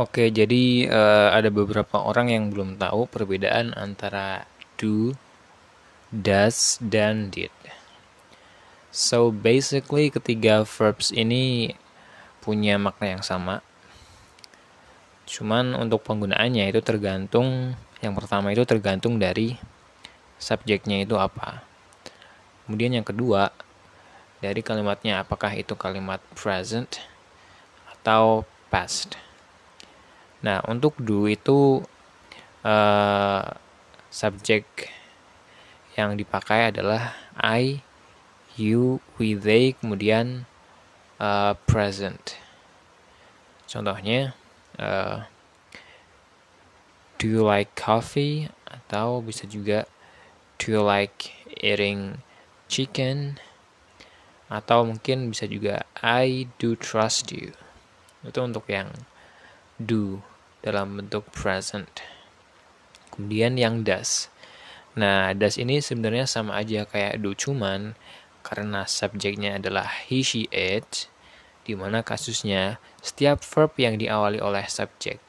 Oke, 0.00 0.32
jadi 0.32 0.88
uh, 0.88 1.28
ada 1.36 1.52
beberapa 1.52 2.00
orang 2.00 2.32
yang 2.32 2.48
belum 2.48 2.80
tahu 2.80 3.04
perbedaan 3.04 3.76
antara 3.76 4.48
do, 4.80 5.12
does, 6.08 6.80
dan 6.80 7.28
did. 7.28 7.52
So 8.88 9.28
basically 9.28 10.08
ketiga 10.08 10.64
verbs 10.64 11.12
ini 11.12 11.76
punya 12.40 12.80
makna 12.80 13.20
yang 13.20 13.20
sama. 13.20 13.60
Cuman 15.28 15.76
untuk 15.76 16.00
penggunaannya 16.08 16.72
itu 16.72 16.80
tergantung 16.80 17.76
yang 18.00 18.16
pertama 18.16 18.56
itu 18.56 18.64
tergantung 18.64 19.20
dari 19.20 19.60
subjeknya 20.40 21.04
itu 21.04 21.20
apa. 21.20 21.60
Kemudian 22.64 22.96
yang 22.96 23.04
kedua 23.04 23.52
dari 24.40 24.64
kalimatnya 24.64 25.20
apakah 25.20 25.52
itu 25.52 25.76
kalimat 25.76 26.24
present 26.32 27.04
atau 27.92 28.48
past. 28.72 29.28
Nah, 30.40 30.64
untuk 30.64 30.96
do 30.96 31.28
itu 31.28 31.84
uh, 32.64 33.44
subjek 34.08 34.64
yang 36.00 36.16
dipakai 36.16 36.72
adalah 36.72 37.12
I, 37.36 37.84
you, 38.56 39.04
we, 39.20 39.36
they, 39.36 39.76
kemudian 39.76 40.48
uh, 41.20 41.52
present. 41.68 42.40
Contohnya, 43.68 44.32
uh, 44.80 45.28
do 47.20 47.28
you 47.28 47.44
like 47.44 47.76
coffee? 47.76 48.48
Atau 48.64 49.20
bisa 49.20 49.44
juga 49.44 49.84
do 50.56 50.72
you 50.72 50.80
like 50.80 51.36
eating 51.60 52.24
chicken? 52.66 53.36
Atau 54.48 54.88
mungkin 54.88 55.28
bisa 55.28 55.44
juga 55.44 55.84
I 56.00 56.48
do 56.56 56.74
trust 56.74 57.28
you. 57.30 57.52
Itu 58.24 58.40
untuk 58.40 58.66
yang 58.72 58.90
do 59.76 60.24
dalam 60.60 61.00
bentuk 61.00 61.28
present. 61.32 61.88
Kemudian 63.12 63.56
yang 63.56 63.82
does. 63.82 64.32
Nah, 64.94 65.32
does 65.36 65.56
ini 65.60 65.80
sebenarnya 65.80 66.26
sama 66.26 66.58
aja 66.60 66.88
kayak 66.88 67.20
do 67.20 67.36
cuman 67.36 67.94
karena 68.40 68.88
subjeknya 68.88 69.60
adalah 69.60 69.86
he, 70.08 70.24
she, 70.24 70.48
it, 70.50 71.08
di 71.64 71.76
mana 71.76 72.00
kasusnya 72.00 72.80
setiap 73.04 73.44
verb 73.44 73.76
yang 73.76 74.00
diawali 74.00 74.40
oleh 74.40 74.64
subjek 74.66 75.20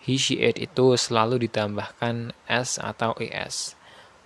he, 0.00 0.16
she, 0.16 0.40
it 0.40 0.56
itu 0.56 0.96
selalu 0.96 1.46
ditambahkan 1.46 2.32
s 2.48 2.80
atau 2.80 3.12
es. 3.20 3.76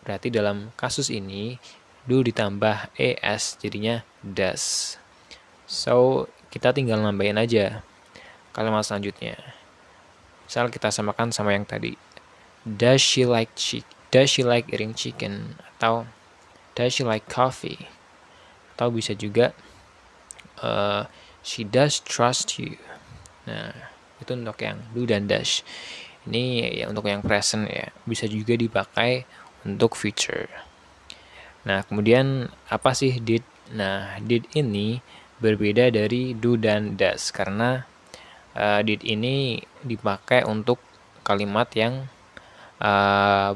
Berarti 0.06 0.30
dalam 0.30 0.70
kasus 0.78 1.10
ini 1.10 1.58
do 2.06 2.22
ditambah 2.22 2.94
es 2.96 3.58
jadinya 3.58 4.06
does. 4.22 4.96
So, 5.66 6.26
kita 6.54 6.70
tinggal 6.70 7.02
nambahin 7.02 7.40
aja 7.40 7.82
kalimat 8.54 8.86
selanjutnya. 8.86 9.36
Misal 10.44 10.68
kita 10.68 10.92
samakan 10.92 11.32
sama 11.32 11.56
yang 11.56 11.64
tadi. 11.64 11.96
Does 12.64 13.00
she 13.00 13.28
like 13.28 13.52
chick? 13.56 13.84
Does 14.08 14.32
she 14.32 14.46
like 14.46 14.72
eating 14.72 14.96
chicken? 14.96 15.60
Atau 15.76 16.08
does 16.76 16.96
she 16.96 17.04
like 17.04 17.28
coffee? 17.28 17.88
Atau 18.76 18.92
bisa 18.92 19.12
juga 19.12 19.52
uh, 20.64 21.08
she 21.44 21.64
does 21.64 22.00
trust 22.00 22.56
you. 22.56 22.80
Nah, 23.44 23.72
itu 24.20 24.32
untuk 24.32 24.56
yang 24.64 24.80
do 24.96 25.04
dan 25.04 25.28
does. 25.28 25.60
Ini 26.24 26.72
ya 26.80 26.84
untuk 26.88 27.04
yang 27.04 27.20
present 27.20 27.68
ya. 27.68 27.92
Bisa 28.08 28.24
juga 28.24 28.56
dipakai 28.56 29.28
untuk 29.68 29.96
future. 29.96 30.48
Nah, 31.64 31.84
kemudian 31.84 32.52
apa 32.68 32.92
sih 32.92 33.20
did? 33.20 33.44
Nah, 33.72 34.20
did 34.20 34.44
ini 34.52 35.00
berbeda 35.40 35.92
dari 35.92 36.36
do 36.36 36.56
dan 36.56 36.96
does 36.96 37.32
karena 37.32 37.88
uh, 38.54 38.80
did 38.80 39.02
ini 39.02 39.60
dipakai 39.82 40.46
untuk 40.46 40.80
kalimat 41.26 41.68
yang 41.74 42.06
uh, 42.78 43.52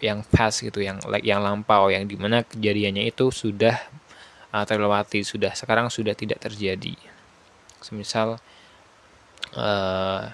yang 0.00 0.24
past 0.32 0.64
gitu 0.64 0.80
yang 0.80 0.96
yang 1.20 1.44
lampau 1.44 1.92
yang 1.92 2.08
di 2.08 2.16
mana 2.16 2.40
kejadiannya 2.46 3.12
itu 3.12 3.28
sudah 3.28 3.76
uh, 4.54 4.64
terlewati 4.64 5.20
sudah 5.26 5.52
sekarang 5.52 5.92
sudah 5.92 6.16
tidak 6.16 6.40
terjadi. 6.40 6.96
Semisal 7.84 8.40
uh, 9.56 10.32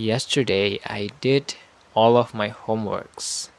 yesterday 0.00 0.80
I 0.88 1.12
did 1.20 1.58
all 1.92 2.16
of 2.16 2.32
my 2.32 2.48
homeworks. 2.48 3.52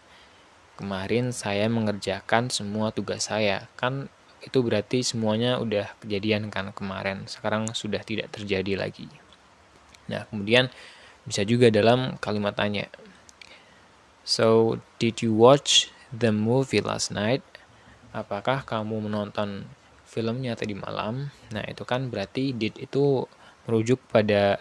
Kemarin 0.79 1.35
saya 1.35 1.67
mengerjakan 1.67 2.47
semua 2.47 2.95
tugas 2.95 3.27
saya. 3.27 3.67
Kan 3.75 4.07
itu 4.39 4.63
berarti 4.63 5.03
semuanya 5.03 5.59
udah 5.59 5.91
kejadian 5.99 6.47
kan 6.47 6.71
kemarin. 6.71 7.27
Sekarang 7.27 7.67
sudah 7.75 7.99
tidak 8.07 8.31
terjadi 8.31 8.79
lagi 8.79 9.11
Nah, 10.09 10.25
kemudian 10.27 10.67
bisa 11.23 11.45
juga 11.45 11.69
dalam 11.69 12.17
kalimat 12.17 12.57
tanya. 12.57 12.89
So, 14.25 14.77
did 14.97 15.21
you 15.21 15.33
watch 15.33 15.93
the 16.09 16.33
movie 16.33 16.81
last 16.81 17.13
night? 17.13 17.45
Apakah 18.09 18.65
kamu 18.65 19.05
menonton 19.05 19.69
filmnya 20.09 20.57
tadi 20.57 20.73
malam? 20.73 21.29
Nah, 21.53 21.61
itu 21.69 21.85
kan 21.85 22.09
berarti 22.09 22.57
did 22.57 22.81
itu 22.81 23.29
merujuk 23.69 24.01
pada 24.09 24.57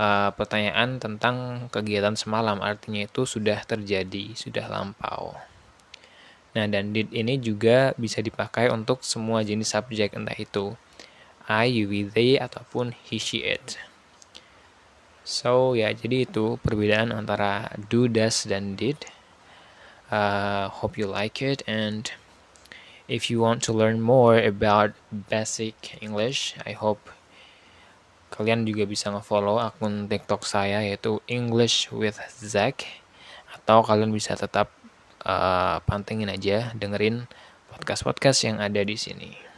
uh, 0.00 0.32
pertanyaan 0.32 0.96
tentang 0.96 1.68
kegiatan 1.68 2.16
semalam. 2.16 2.60
Artinya 2.64 3.04
itu 3.04 3.28
sudah 3.28 3.60
terjadi, 3.68 4.32
sudah 4.32 4.64
lampau. 4.72 5.36
Nah, 6.56 6.64
dan 6.64 6.96
did 6.96 7.12
ini 7.12 7.36
juga 7.36 7.92
bisa 8.00 8.24
dipakai 8.24 8.72
untuk 8.72 9.04
semua 9.04 9.44
jenis 9.44 9.76
subjek 9.76 10.16
entah 10.16 10.36
itu 10.40 10.72
I, 11.46 11.70
you, 11.70 11.86
we, 11.86 12.02
they, 12.02 12.42
ataupun 12.42 12.90
he, 13.06 13.22
she, 13.22 13.46
it. 13.46 13.78
So 15.26 15.74
ya 15.74 15.90
jadi 15.90 16.22
itu 16.22 16.62
perbedaan 16.62 17.10
antara 17.10 17.74
do, 17.90 18.06
does, 18.06 18.46
dan 18.46 18.78
did. 18.78 19.10
Uh, 20.06 20.70
hope 20.70 20.94
you 20.94 21.10
like 21.10 21.42
it 21.42 21.66
and 21.66 22.14
if 23.10 23.26
you 23.26 23.42
want 23.42 23.58
to 23.66 23.74
learn 23.74 23.98
more 23.98 24.38
about 24.38 24.94
basic 25.10 25.98
English, 25.98 26.54
I 26.62 26.78
hope 26.78 27.10
kalian 28.30 28.70
juga 28.70 28.86
bisa 28.86 29.10
ngefollow 29.10 29.58
akun 29.58 30.06
TikTok 30.06 30.46
saya 30.46 30.86
yaitu 30.86 31.18
English 31.26 31.90
with 31.90 32.22
Zack 32.38 32.86
atau 33.50 33.82
kalian 33.82 34.14
bisa 34.14 34.38
tetap 34.38 34.70
uh, 35.26 35.82
pantengin 35.90 36.30
aja 36.30 36.70
dengerin 36.78 37.26
podcast-podcast 37.74 38.46
yang 38.46 38.62
ada 38.62 38.78
di 38.86 38.94
sini. 38.94 39.55